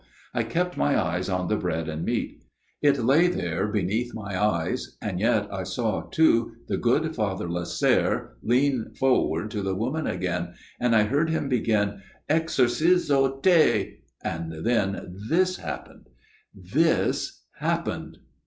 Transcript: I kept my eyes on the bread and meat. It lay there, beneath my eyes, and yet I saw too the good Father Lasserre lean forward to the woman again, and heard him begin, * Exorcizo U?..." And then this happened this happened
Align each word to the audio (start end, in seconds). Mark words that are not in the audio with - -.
I 0.33 0.41
kept 0.41 0.77
my 0.77 0.99
eyes 0.99 1.29
on 1.29 1.47
the 1.47 1.55
bread 1.57 1.87
and 1.87 2.03
meat. 2.03 2.41
It 2.81 2.97
lay 3.05 3.27
there, 3.27 3.67
beneath 3.67 4.15
my 4.15 4.35
eyes, 4.35 4.97
and 4.99 5.19
yet 5.19 5.47
I 5.53 5.61
saw 5.61 6.01
too 6.09 6.53
the 6.67 6.77
good 6.77 7.13
Father 7.15 7.47
Lasserre 7.47 8.31
lean 8.41 8.95
forward 8.95 9.51
to 9.51 9.61
the 9.61 9.75
woman 9.75 10.07
again, 10.07 10.55
and 10.79 10.95
heard 10.95 11.29
him 11.29 11.49
begin, 11.49 12.01
* 12.15 12.29
Exorcizo 12.31 13.45
U?..." 13.45 13.97
And 14.23 14.65
then 14.65 15.13
this 15.29 15.57
happened 15.57 16.09
this 16.55 17.43
happened 17.57 18.17